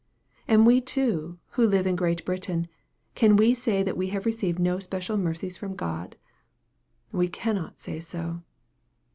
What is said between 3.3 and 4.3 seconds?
we say that we have